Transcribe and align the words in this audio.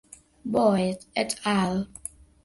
Boyd 0.53 1.05
"et 1.15 1.35
al. 1.51 1.77